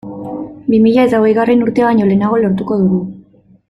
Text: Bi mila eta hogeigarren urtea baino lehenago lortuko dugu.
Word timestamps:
Bi 0.73 0.79
mila 0.85 1.05
eta 1.09 1.19
hogeigarren 1.21 1.63
urtea 1.69 1.87
baino 1.91 2.11
lehenago 2.11 2.43
lortuko 2.45 2.83
dugu. 2.85 3.05